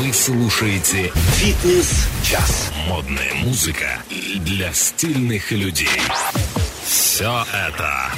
[0.00, 2.72] Вы слушаете «Фитнес-час».
[2.88, 6.00] Модная музыка для стильных людей.
[6.86, 8.10] Все это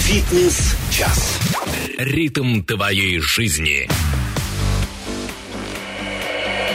[0.00, 1.38] «Фитнес-час».
[1.96, 3.88] Ритм твоей жизни.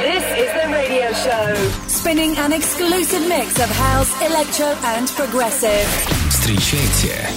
[0.01, 1.55] This is the radio show.
[1.87, 5.85] Spinning an exclusive mix of house, electro and progressive.
[6.31, 7.29] Встречайте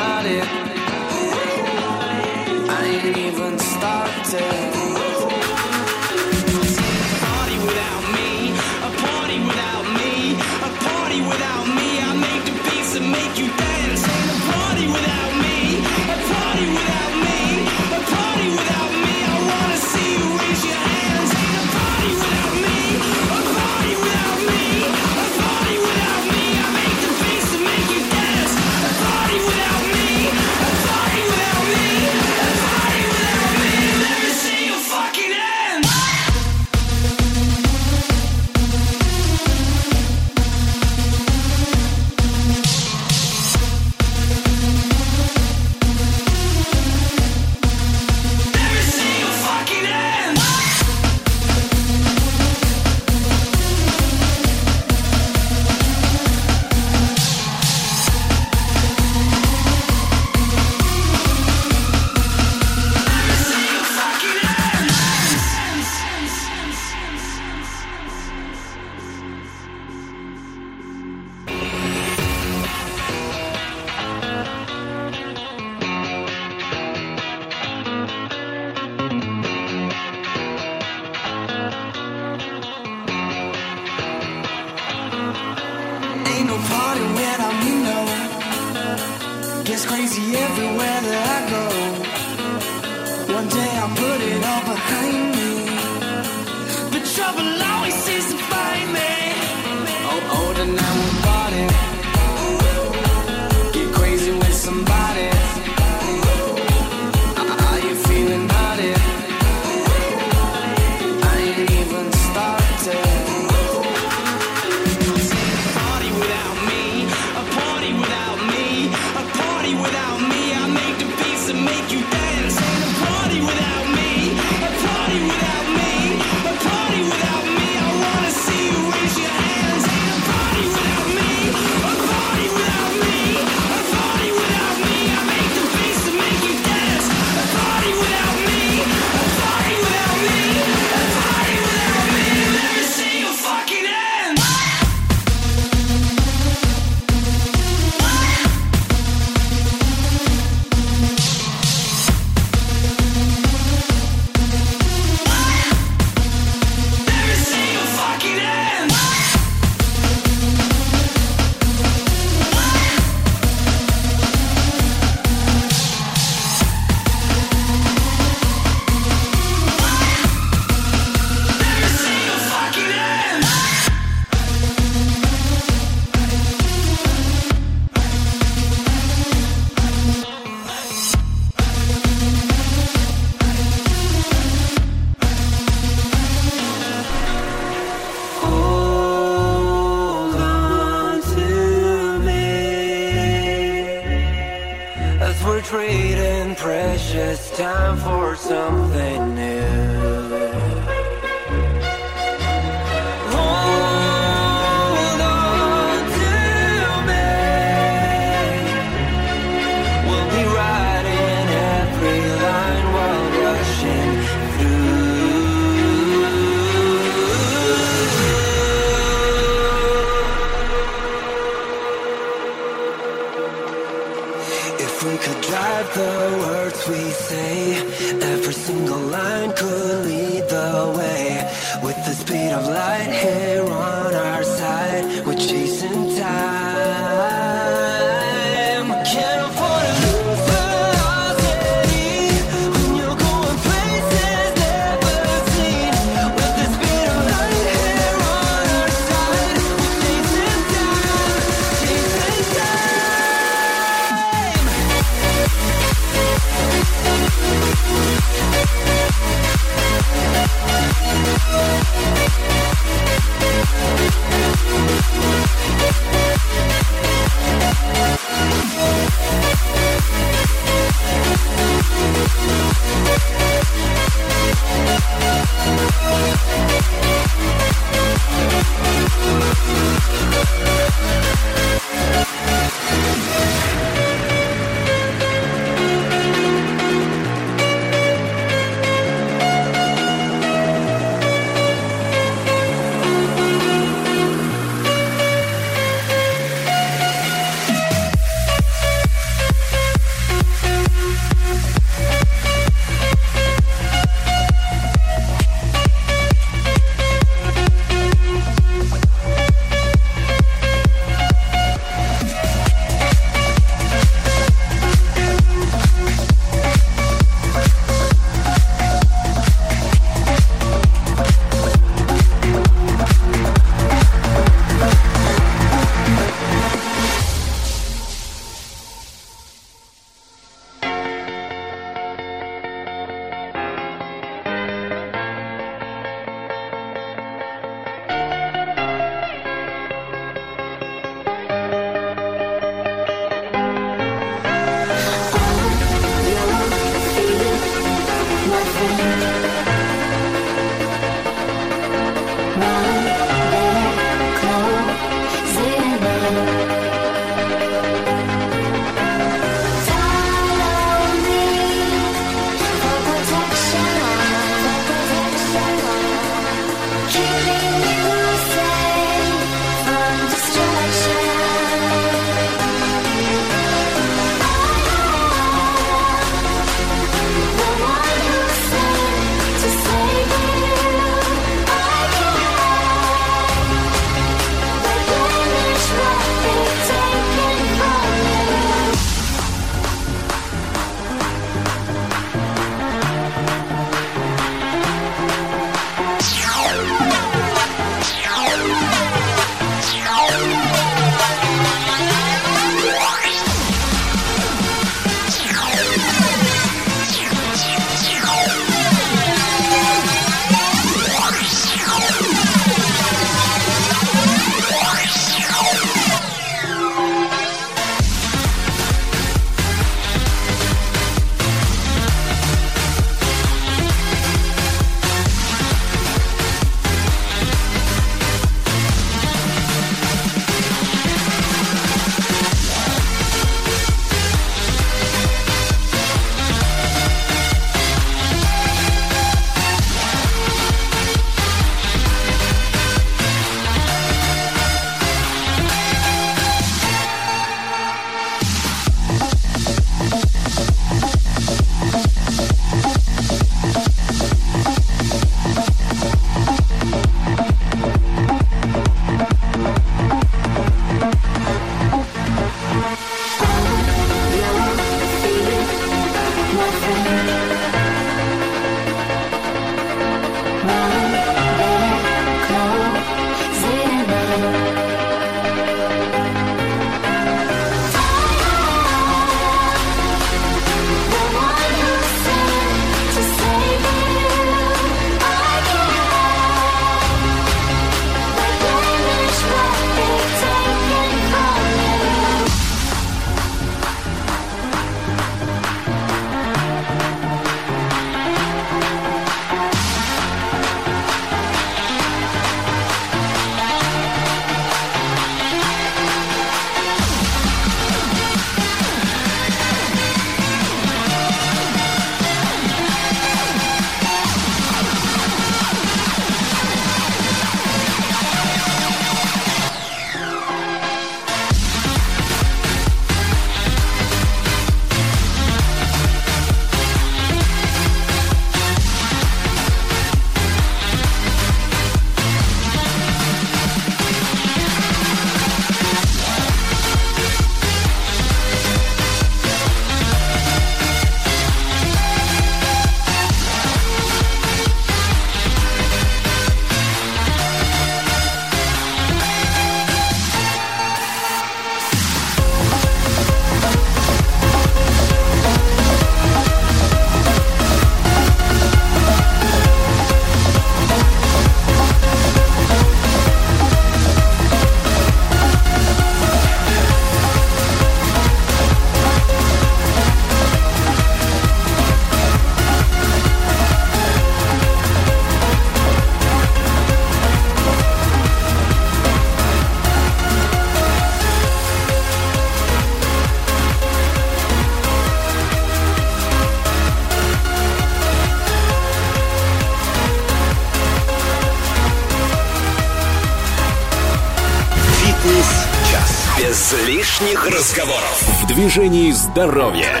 [596.38, 598.22] Без лишних разговоров.
[598.42, 600.00] В движении здоровья.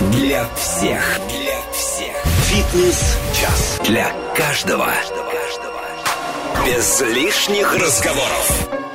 [0.00, 1.20] Для всех.
[1.28, 2.16] Для всех.
[2.46, 3.80] Фитнес-час.
[3.84, 4.90] Для каждого.
[6.64, 8.89] Без лишних разговоров.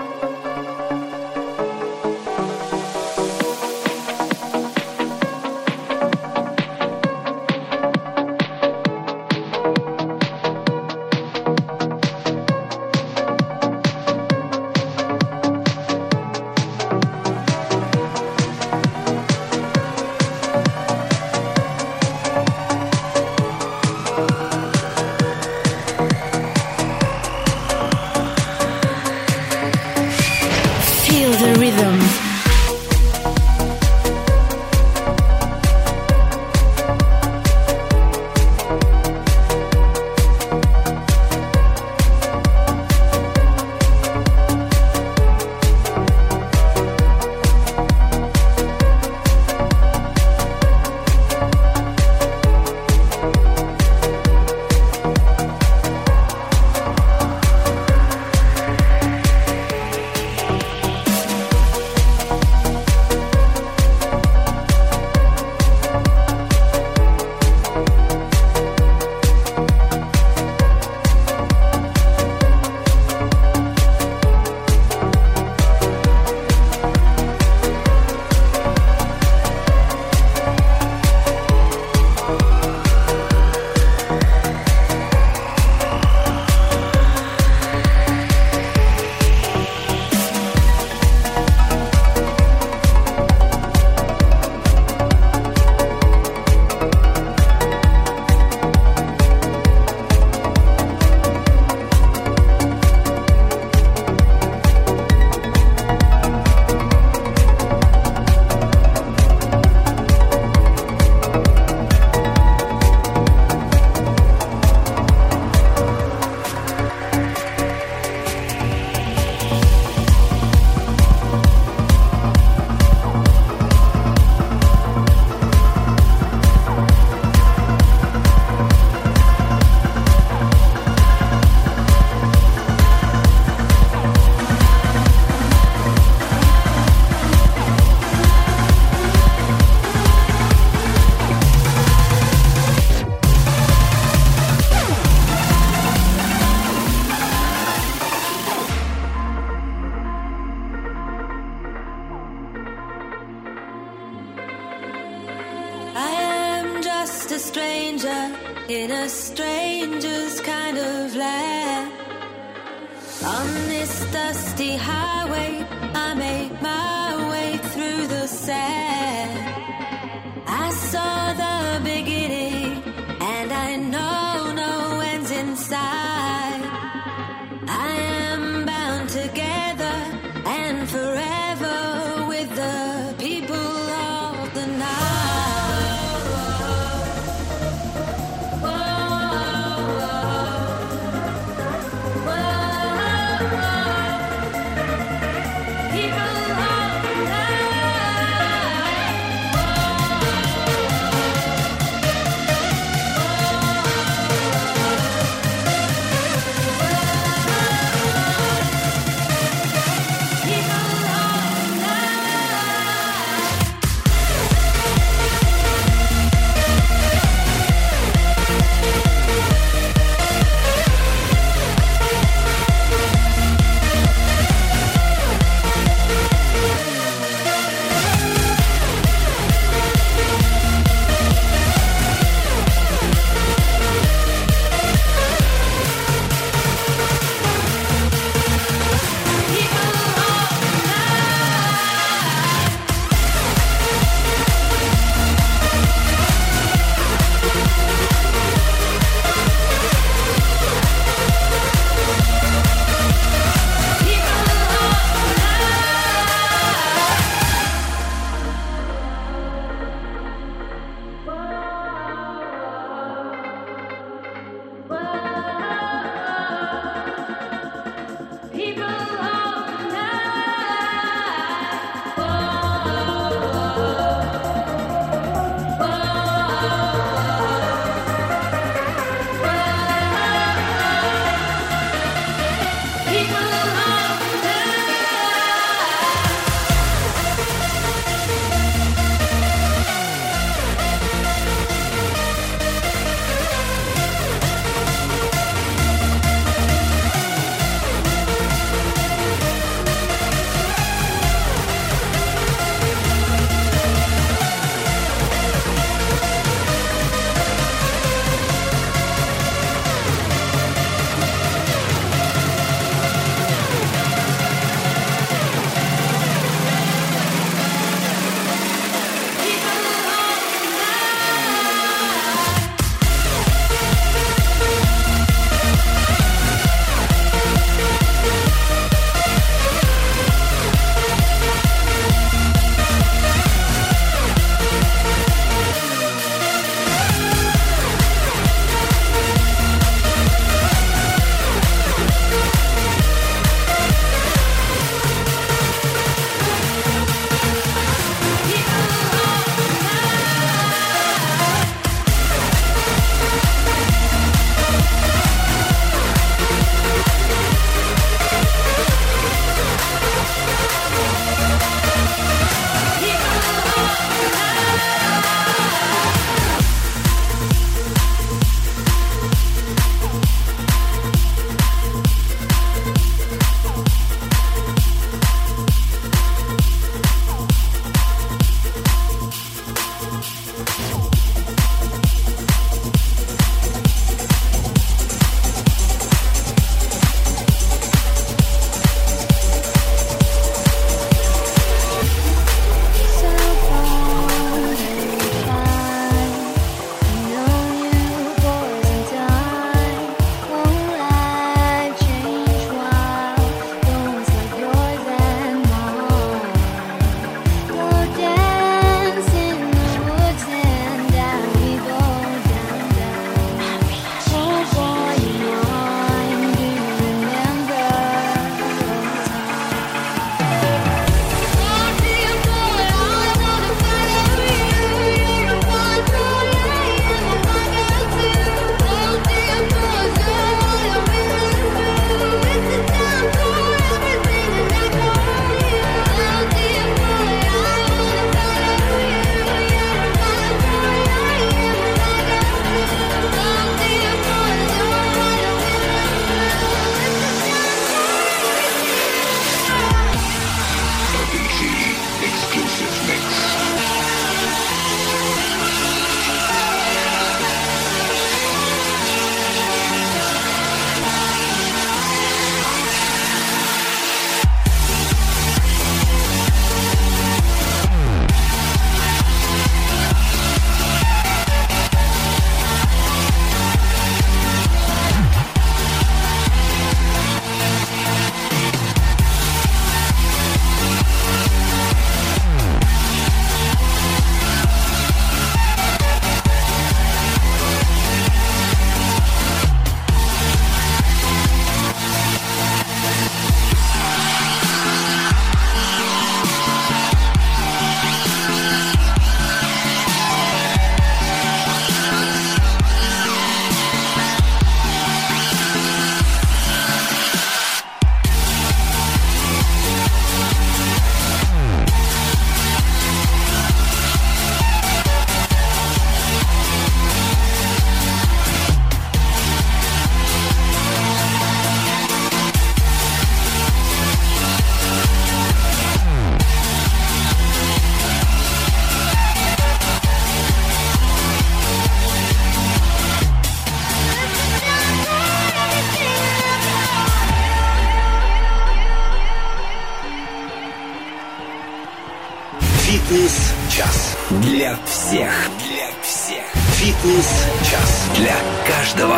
[544.46, 545.32] Для всех.
[545.58, 546.46] Для всех.
[546.76, 548.10] Фитнес-час.
[548.16, 548.36] Для
[548.68, 549.18] каждого.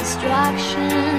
[0.00, 1.11] Distraction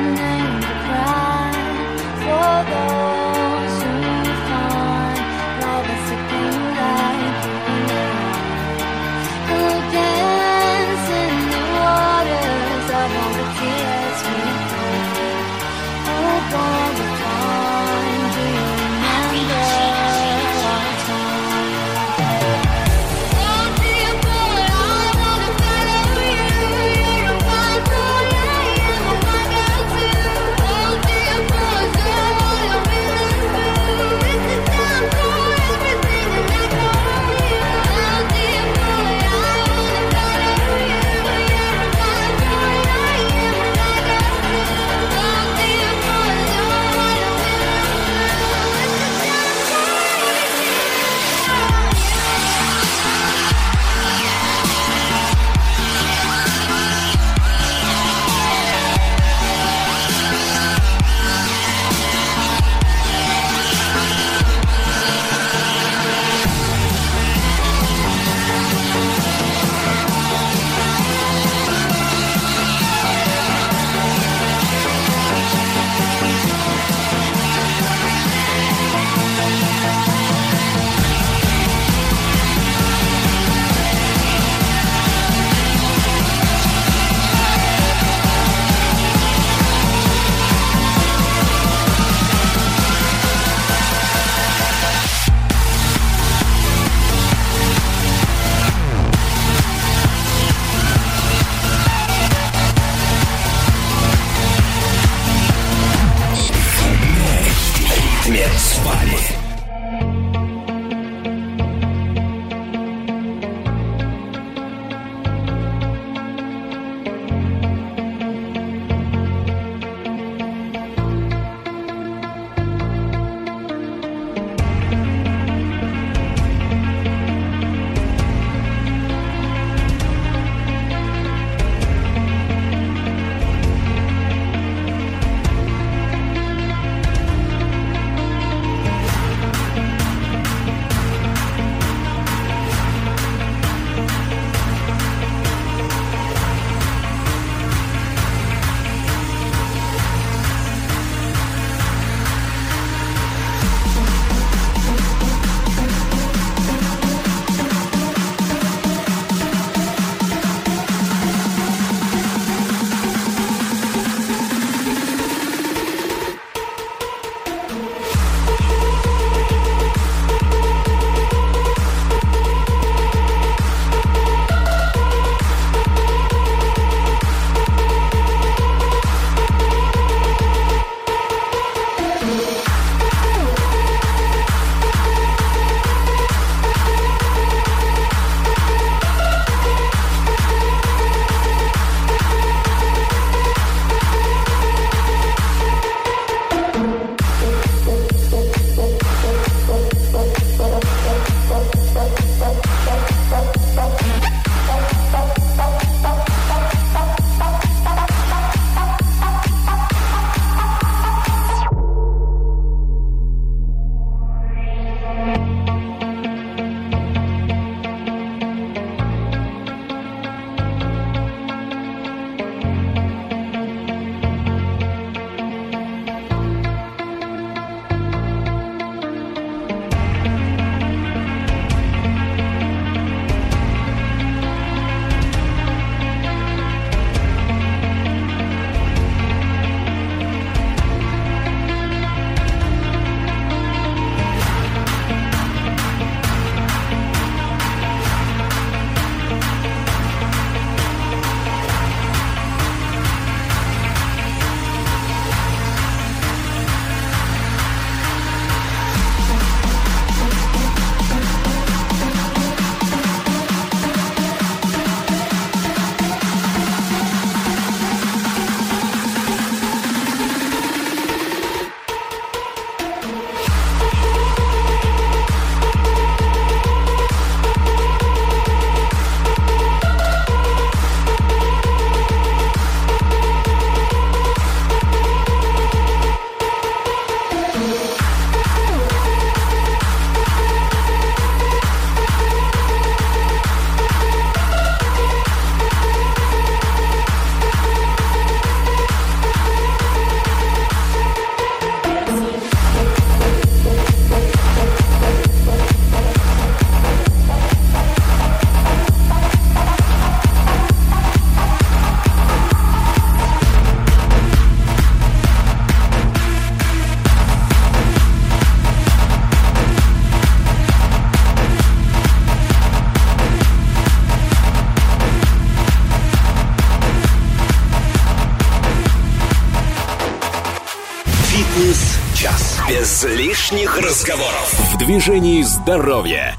[333.54, 334.54] лишних разговоров.
[334.74, 336.36] В движении здоровья.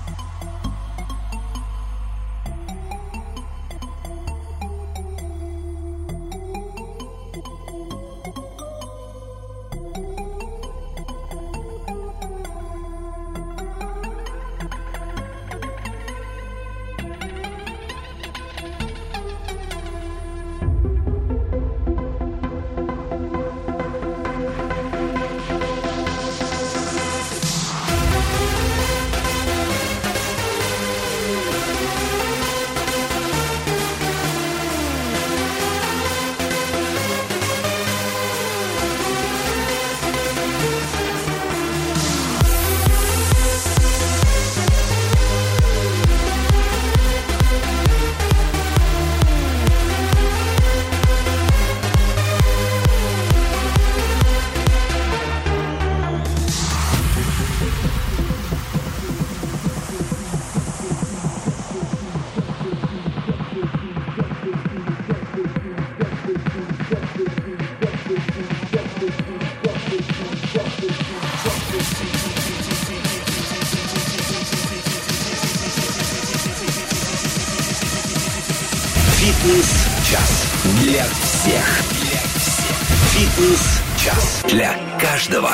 [84.54, 85.50] Для каждого.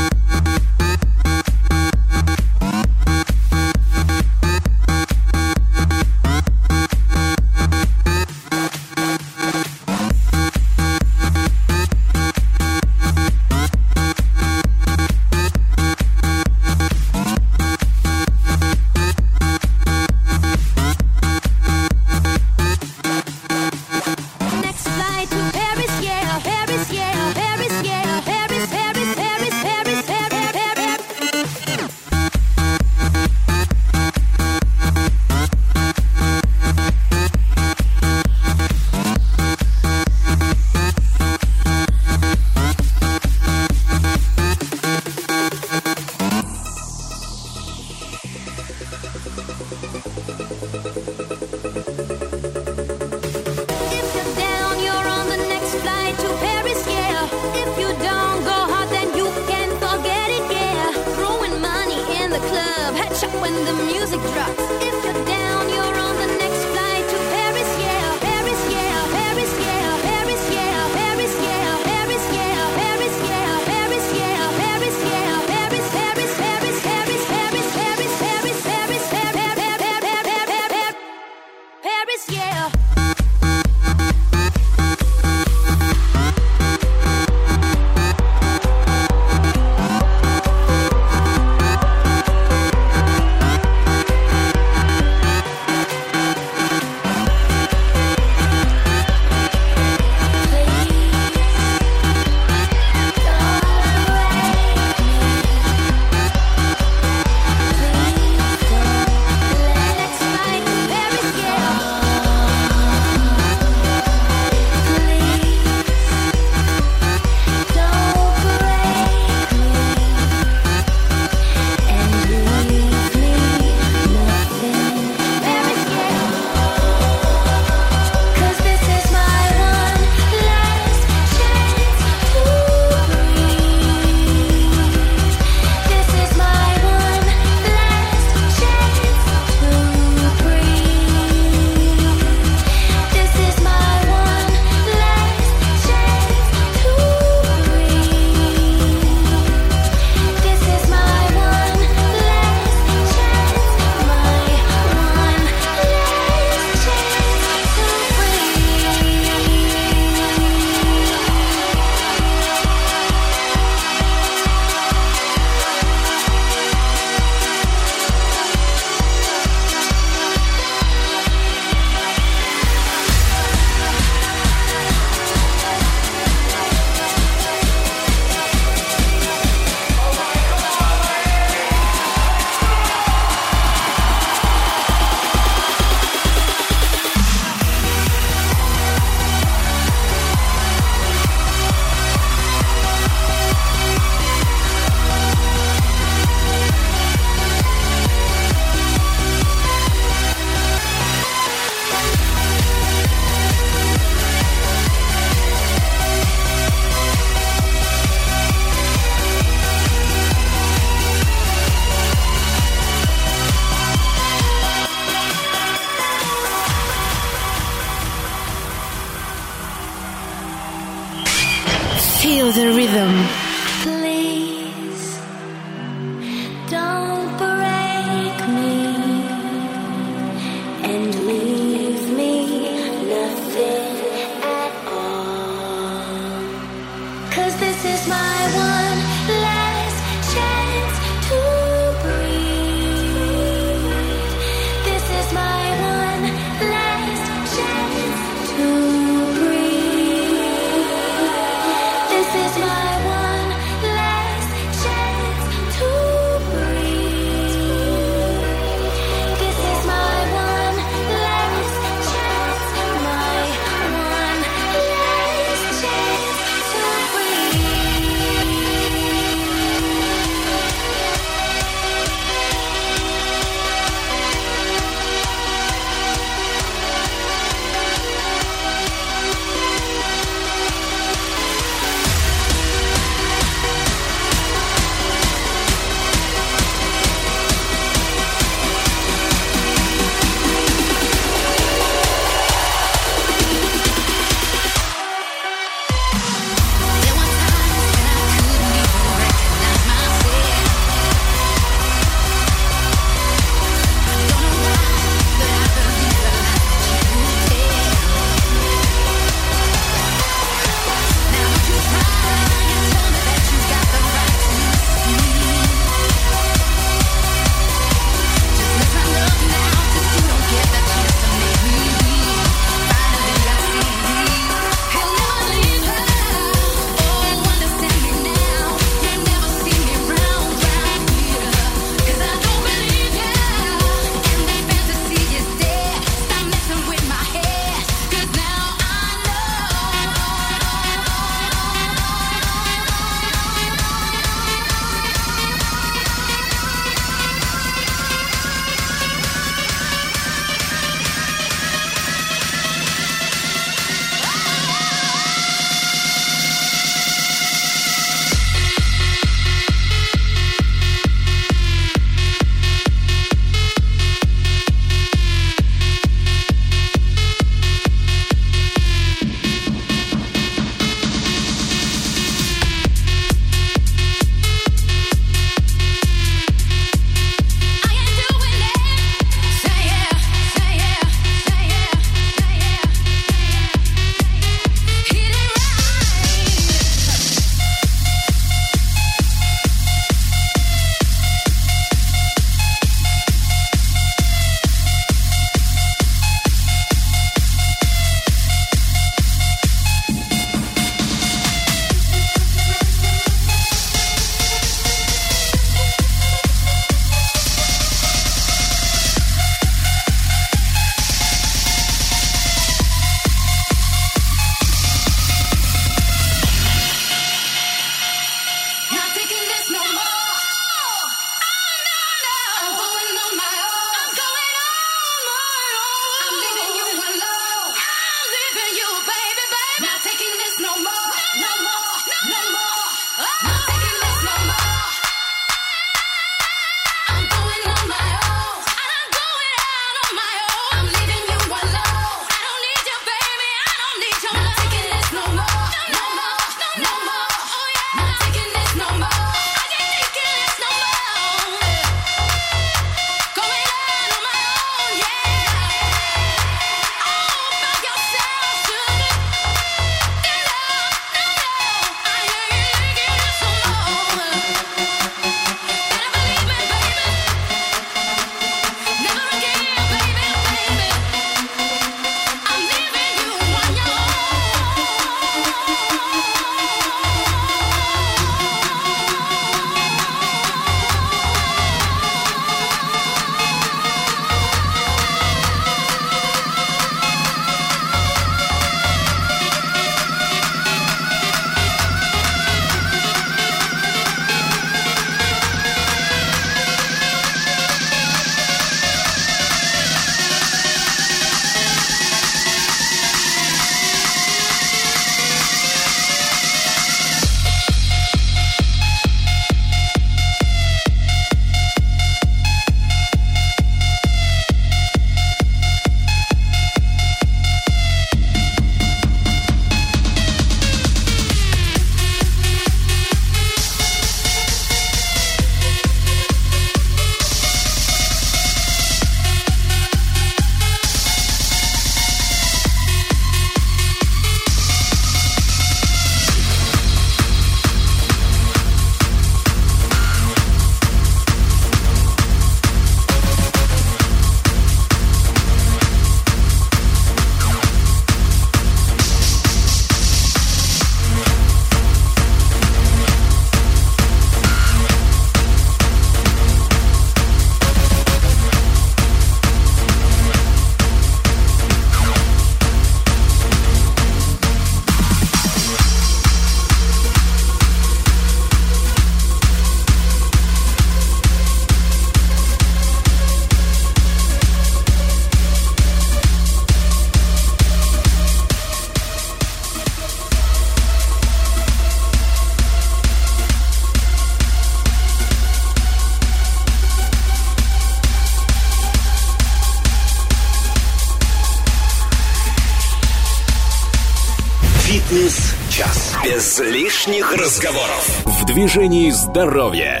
[597.01, 598.21] Лишних разговоров.
[598.25, 600.00] В движении здоровья.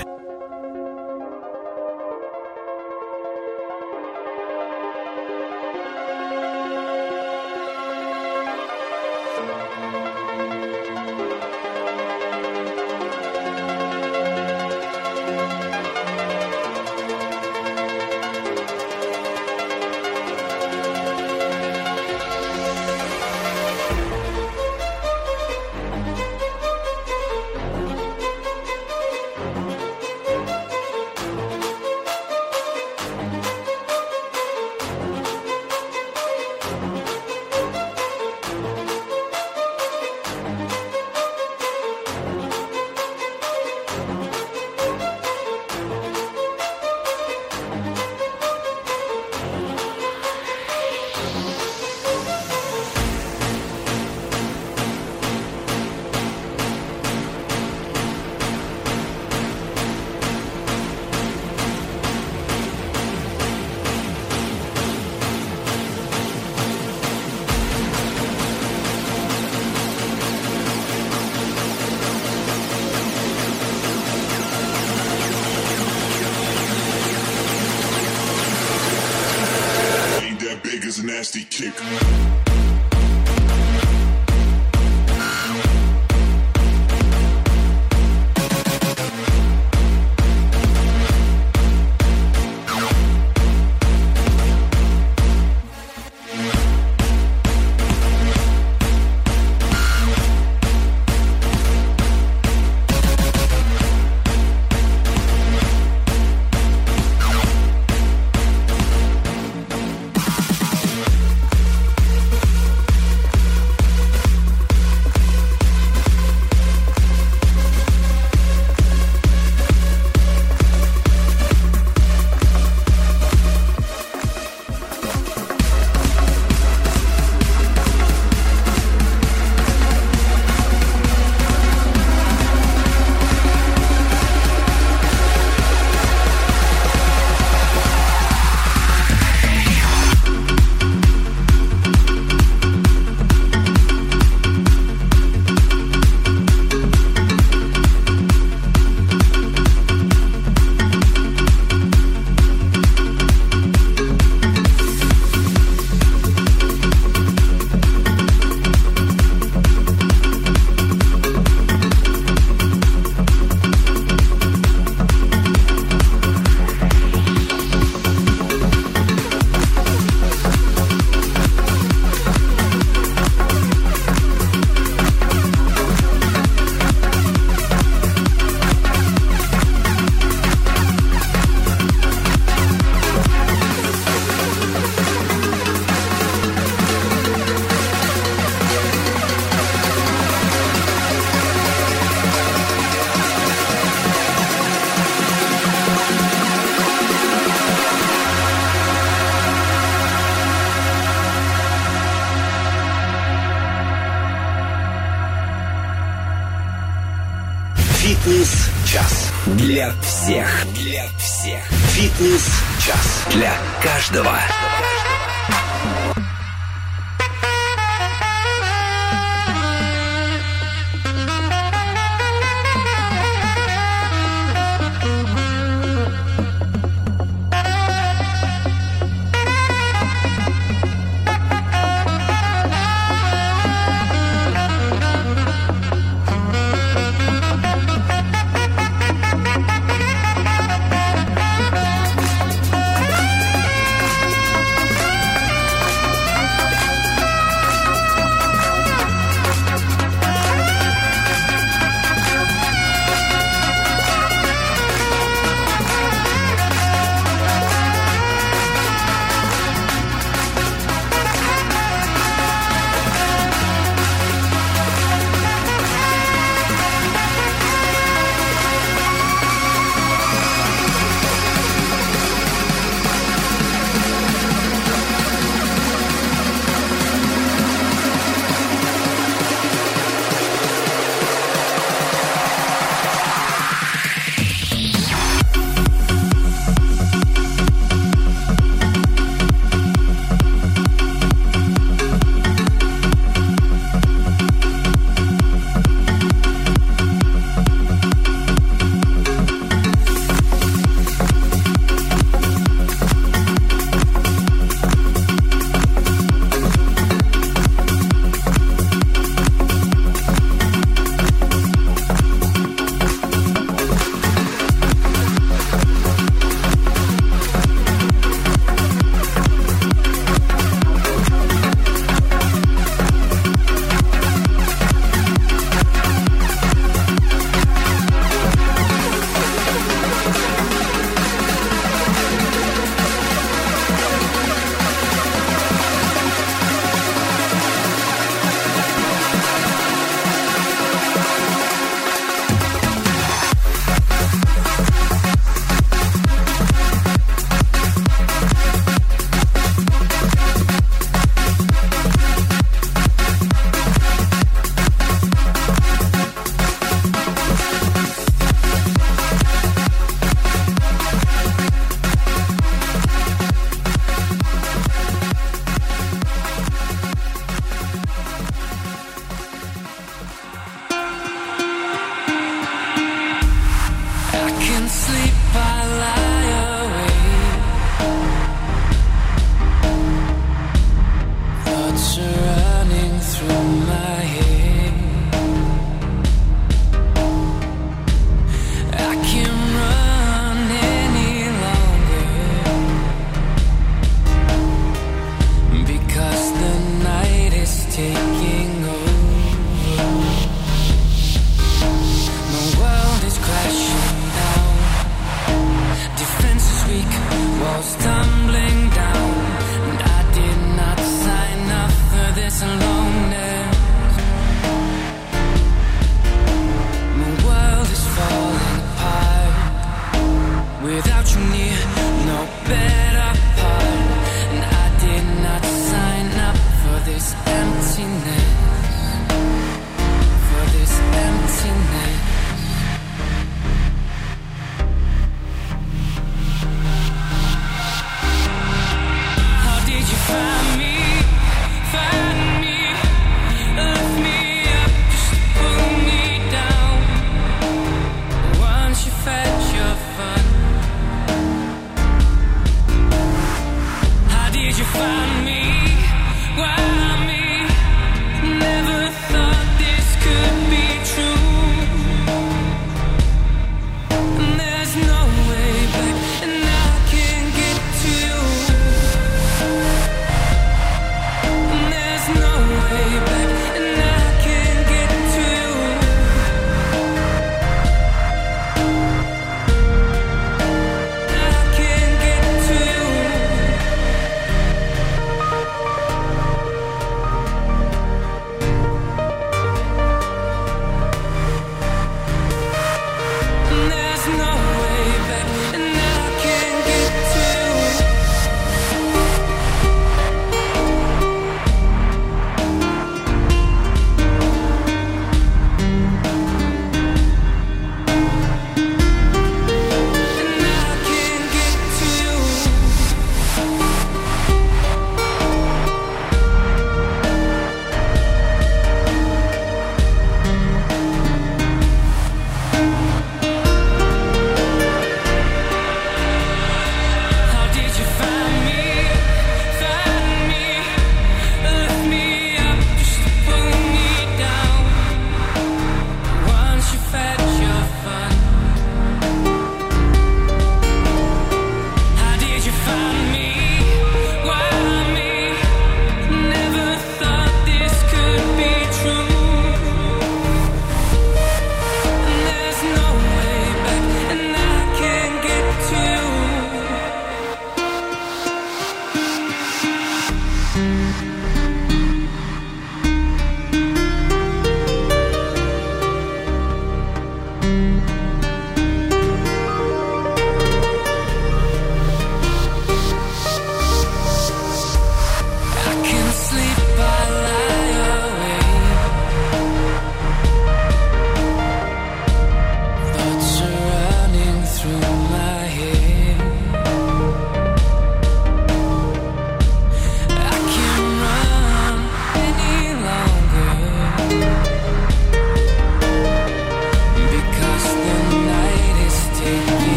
[81.33, 82.40] Nasty kick.